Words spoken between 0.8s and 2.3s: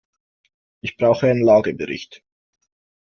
Ich brauche einen Lagebericht.